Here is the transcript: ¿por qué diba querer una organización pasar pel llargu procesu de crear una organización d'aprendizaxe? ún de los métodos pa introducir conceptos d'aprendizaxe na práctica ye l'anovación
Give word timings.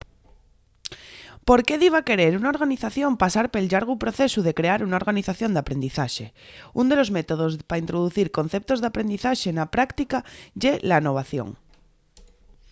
¿por 1.47 1.59
qué 1.65 1.75
diba 1.83 2.07
querer 2.09 2.31
una 2.39 2.51
organización 2.55 3.11
pasar 3.23 3.45
pel 3.53 3.69
llargu 3.71 3.93
procesu 4.03 4.39
de 4.43 4.57
crear 4.59 4.79
una 4.87 4.99
organización 5.01 5.51
d'aprendizaxe? 5.53 6.25
ún 6.79 6.85
de 6.89 6.97
los 6.99 7.13
métodos 7.17 7.51
pa 7.69 7.81
introducir 7.83 8.27
conceptos 8.39 8.79
d'aprendizaxe 8.79 9.49
na 9.57 9.65
práctica 9.75 10.17
ye 10.61 10.73
l'anovación 10.87 11.49